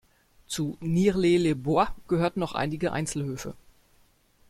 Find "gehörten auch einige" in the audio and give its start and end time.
2.07-2.91